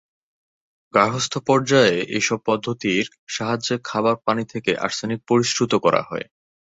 গার্হস্থ্য 0.93 1.39
পর্যায়ে 1.47 1.95
এ 2.09 2.19
সব 2.21 2.39
পদ্ধতির 2.45 3.05
সাহায্যে 3.27 3.75
খাবার 3.83 4.15
পানি 4.25 4.43
থেকে 4.53 4.71
আর্সেনিক 4.85 5.19
পরিশ্রুত 5.29 5.73
করা 5.85 6.01
হয়। 6.03 6.25